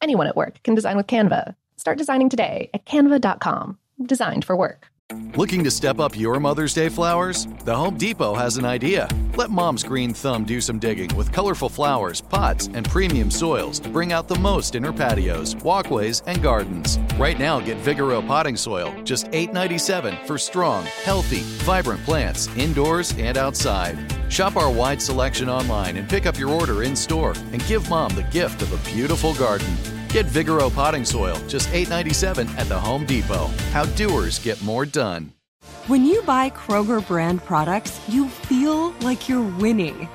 [0.00, 1.54] Anyone at work can design with Canva.
[1.76, 3.78] Start designing today at canva.com.
[4.06, 4.88] Designed for work.
[5.36, 7.46] Looking to step up your Mother's Day flowers?
[7.64, 9.08] The Home Depot has an idea.
[9.36, 13.88] Let mom's green thumb do some digging with colorful flowers, pots, and premium soils to
[13.90, 16.98] bring out the most in her patios, walkways, and gardens.
[17.16, 23.36] Right now, get Vigoro potting soil, just $8.97 for strong, healthy, vibrant plants indoors and
[23.36, 23.98] outside.
[24.34, 28.16] Shop our wide selection online and pick up your order in store and give mom
[28.16, 29.72] the gift of a beautiful garden.
[30.08, 33.46] Get Vigoro potting soil, just $8.97 at the Home Depot.
[33.70, 35.32] How doers get more done.
[35.86, 40.08] When you buy Kroger brand products, you feel like you're winning.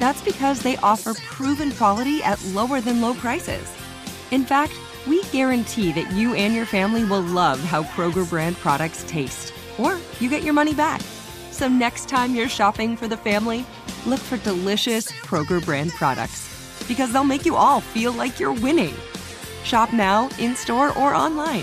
[0.00, 3.72] That's because they offer proven quality at lower than low prices.
[4.32, 4.72] In fact,
[5.06, 10.00] we guarantee that you and your family will love how Kroger brand products taste, or
[10.18, 11.00] you get your money back.
[11.62, 13.64] So next time you're shopping for the family,
[14.04, 18.92] look for delicious Kroger brand products because they'll make you all feel like you're winning.
[19.62, 21.62] Shop now, in store, or online.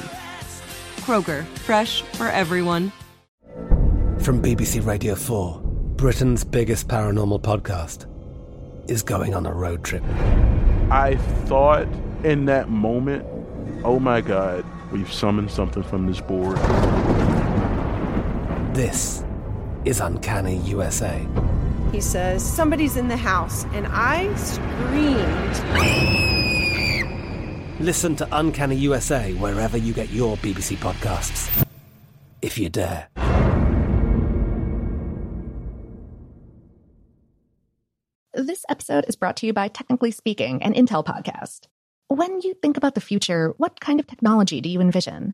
[1.02, 2.94] Kroger, fresh for everyone.
[4.20, 5.60] From BBC Radio 4,
[5.98, 8.06] Britain's biggest paranormal podcast
[8.90, 10.04] is going on a road trip.
[10.90, 11.90] I thought
[12.24, 13.26] in that moment,
[13.84, 16.56] oh my God, we've summoned something from this board.
[18.74, 19.26] This
[19.90, 21.26] is Uncanny USA.
[21.92, 25.56] He says, Somebody's in the house, and I screamed.
[27.80, 31.66] Listen to Uncanny USA wherever you get your BBC podcasts,
[32.44, 33.08] if you dare.
[38.36, 41.62] This episode is brought to you by Technically Speaking, an Intel podcast.
[42.10, 45.34] When you think about the future, what kind of technology do you envision?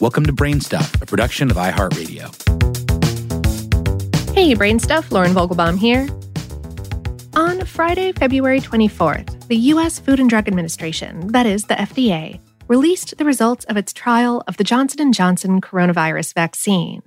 [0.00, 2.24] Welcome to Brainstuff, a production of iHeartRadio.
[4.34, 6.08] Hey, Brainstuff, Lauren Vogelbaum here.
[7.34, 9.98] On Friday, February 24th, the U.S.
[9.98, 14.56] Food and Drug Administration, that is the FDA, released the results of its trial of
[14.56, 17.02] the Johnson & Johnson coronavirus vaccine.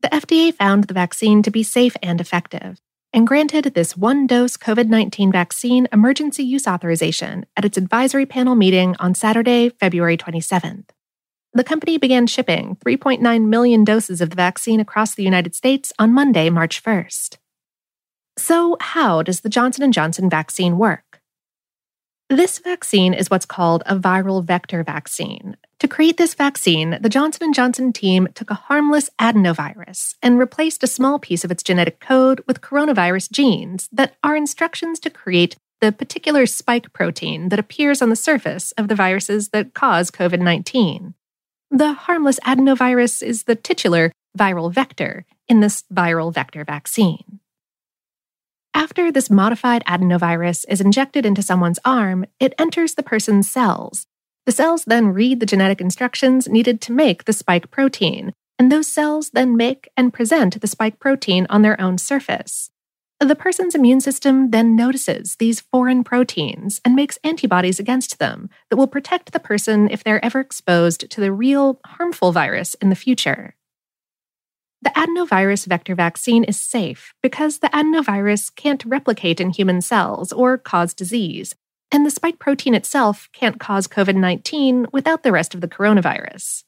[0.00, 2.80] The FDA found the vaccine to be safe and effective
[3.12, 8.54] and granted this one dose COVID 19 vaccine emergency use authorization at its advisory panel
[8.54, 10.90] meeting on Saturday, February 27th.
[11.52, 16.12] The company began shipping 3.9 million doses of the vaccine across the United States on
[16.12, 17.38] Monday, March 1st.
[18.38, 21.20] So, how does the Johnson & Johnson vaccine work?
[22.28, 25.56] This vaccine is what's called a viral vector vaccine.
[25.80, 30.84] To create this vaccine, the Johnson & Johnson team took a harmless adenovirus and replaced
[30.84, 35.56] a small piece of its genetic code with coronavirus genes that are instructions to create
[35.80, 40.40] the particular spike protein that appears on the surface of the viruses that cause COVID
[40.40, 41.14] 19.
[41.72, 47.38] The harmless adenovirus is the titular viral vector in this viral vector vaccine.
[48.74, 54.06] After this modified adenovirus is injected into someone's arm, it enters the person's cells.
[54.46, 58.88] The cells then read the genetic instructions needed to make the spike protein, and those
[58.88, 62.72] cells then make and present the spike protein on their own surface.
[63.20, 68.76] The person's immune system then notices these foreign proteins and makes antibodies against them that
[68.76, 72.96] will protect the person if they're ever exposed to the real harmful virus in the
[72.96, 73.56] future.
[74.80, 80.56] The adenovirus vector vaccine is safe because the adenovirus can't replicate in human cells or
[80.56, 81.54] cause disease,
[81.92, 86.64] and the spike protein itself can't cause COVID 19 without the rest of the coronavirus.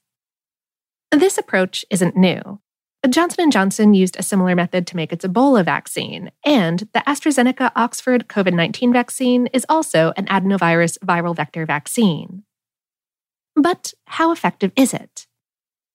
[1.10, 2.60] This approach isn't new.
[3.08, 7.72] Johnson & Johnson used a similar method to make its Ebola vaccine, and the AstraZeneca
[7.74, 12.44] Oxford COVID-19 vaccine is also an adenovirus viral vector vaccine.
[13.56, 15.26] But how effective is it?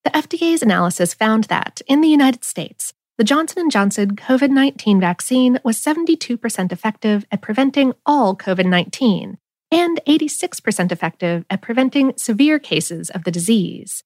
[0.04, 5.60] The FDA's analysis found that in the United States, the Johnson & Johnson COVID-19 vaccine
[5.63, 9.38] was 72% effective at preventing all COVID-19
[9.71, 14.03] and 86% effective at preventing severe cases of the disease.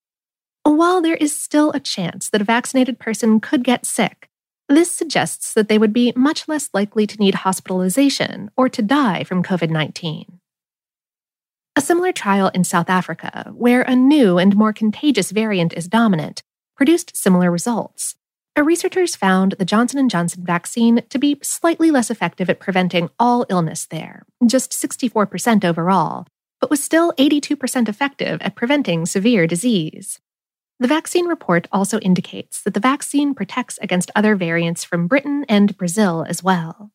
[0.64, 4.30] While there is still a chance that a vaccinated person could get sick,
[4.70, 9.24] this suggests that they would be much less likely to need hospitalization or to die
[9.24, 10.40] from COVID 19.
[11.76, 16.44] A similar trial in South Africa, where a new and more contagious variant is dominant,
[16.76, 18.16] produced similar results.
[18.58, 23.46] Researchers found the Johnson & Johnson vaccine to be slightly less effective at preventing all
[23.50, 26.28] illness there, just 64% overall,
[26.60, 30.20] but was still 82% effective at preventing severe disease.
[30.82, 35.78] The vaccine report also indicates that the vaccine protects against other variants from Britain and
[35.78, 36.90] Brazil as well.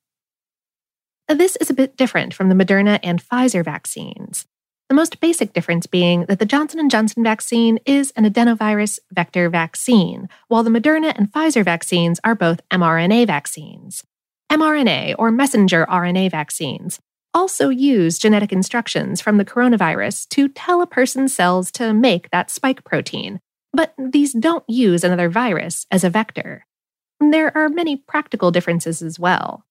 [1.29, 4.44] This is a bit different from the Moderna and Pfizer vaccines.
[4.88, 9.49] The most basic difference being that the Johnson & Johnson vaccine is an adenovirus vector
[9.49, 14.03] vaccine, while the Moderna and Pfizer vaccines are both mRNA vaccines.
[14.50, 16.99] mRNA or messenger RNA vaccines
[17.33, 22.50] also use genetic instructions from the coronavirus to tell a person's cells to make that
[22.50, 23.38] spike protein,
[23.76, 26.67] but these don't use another virus as a vector.
[27.20, 29.67] There are many practical differences as well.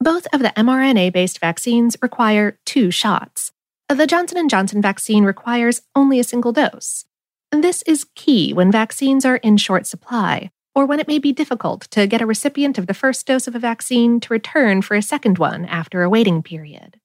[0.00, 3.52] Both of the mRNA based vaccines require two shots.
[3.88, 7.04] The Johnson & Johnson vaccine requires only a single dose.
[7.52, 11.82] This is key when vaccines are in short supply or when it may be difficult
[11.92, 15.02] to get a recipient of the first dose of a vaccine to return for a
[15.02, 16.98] second one after a waiting period.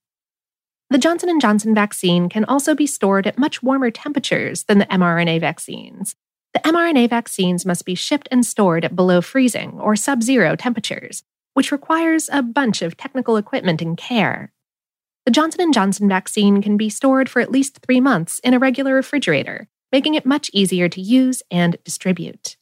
[0.93, 4.85] The Johnson & Johnson vaccine can also be stored at much warmer temperatures than the
[4.85, 6.15] mRNA vaccines.
[6.53, 11.23] The mRNA vaccines must be shipped and stored at below freezing or sub-zero temperatures,
[11.55, 14.53] which requires a bunch of technical equipment and care.
[15.25, 18.59] The Johnson & Johnson vaccine can be stored for at least 3 months in a
[18.59, 22.55] regular refrigerator, making it much easier to use and distribute.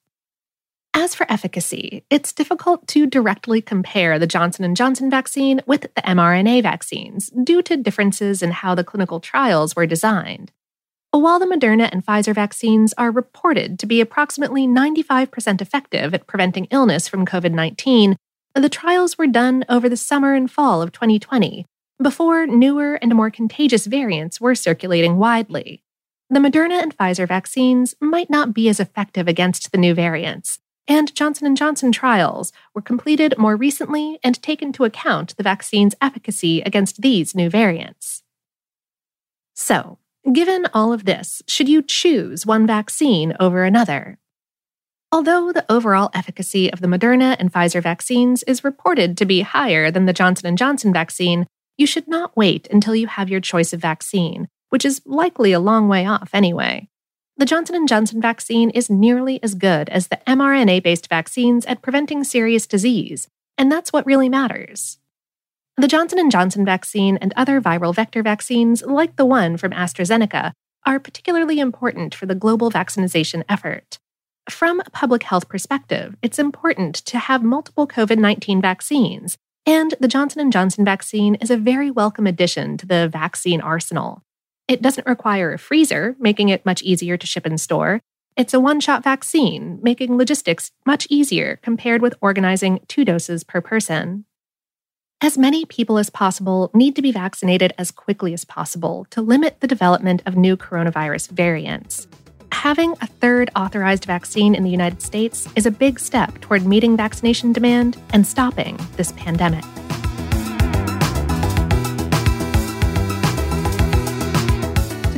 [0.94, 6.02] As for efficacy, it's difficult to directly compare the Johnson & Johnson vaccine with the
[6.02, 10.52] mRNA vaccines due to differences in how the clinical trials were designed.
[11.12, 16.68] While the Moderna and Pfizer vaccines are reported to be approximately 95% effective at preventing
[16.72, 18.18] illness from COVID 19,
[18.56, 21.66] the trials were done over the summer and fall of 2020,
[22.02, 25.84] before newer and more contagious variants were circulating widely.
[26.30, 31.14] The Moderna and Pfizer vaccines might not be as effective against the new variants, and
[31.16, 36.62] Johnson & Johnson trials were completed more recently and take into account the vaccine's efficacy
[36.62, 38.24] against these new variants.
[39.54, 40.00] So,
[40.32, 44.18] given all of this, should you choose one vaccine over another?
[45.12, 49.92] Although the overall efficacy of the Moderna and Pfizer vaccines is reported to be higher
[49.92, 51.48] than the Johnson & Johnson vaccine,
[51.78, 55.60] you should not wait until you have your choice of vaccine, which is likely a
[55.60, 56.88] long way off anyway.
[57.42, 62.24] The Johnson & Johnson vaccine is nearly as good as the mRNA-based vaccines at preventing
[62.24, 63.28] serious disease,
[63.58, 65.00] and that's what really matters.
[65.76, 70.52] The Johnson & Johnson vaccine and other viral vector vaccines, like the one from AstraZeneca,
[70.86, 73.98] are particularly important for the global vaccination effort.
[74.48, 79.36] From a public health perspective, it's important to have multiple COVID-19 vaccines
[79.66, 84.22] and the Johnson & Johnson vaccine is a very welcome addition to the vaccine arsenal.
[84.72, 88.00] It doesn't require a freezer, making it much easier to ship and store.
[88.38, 94.24] It's a one-shot vaccine, making logistics much easier compared with organizing two doses per person.
[95.20, 99.60] As many people as possible need to be vaccinated as quickly as possible to limit
[99.60, 102.08] the development of new coronavirus variants
[102.62, 106.96] having a third authorized vaccine in the United States is a big step toward meeting
[106.96, 109.64] vaccination demand and stopping this pandemic.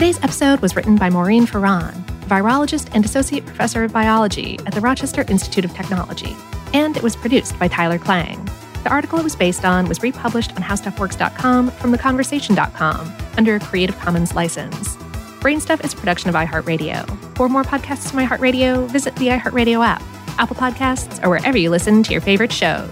[0.04, 1.94] Today's episode was written by Maureen Ferran,
[2.28, 6.36] virologist and associate professor of biology at the Rochester Institute of Technology,
[6.74, 8.44] and it was produced by Tyler Klang.
[8.84, 13.98] The article it was based on was republished on HowStuffWorks.com from TheConversation.com under a Creative
[13.98, 14.98] Commons license.
[15.40, 17.08] Brainstuff is a production of iHeartRadio.
[17.38, 20.04] For more podcasts from iHeartRadio, visit the iHeartRadio app,
[20.38, 22.92] Apple Podcasts, or wherever you listen to your favorite shows.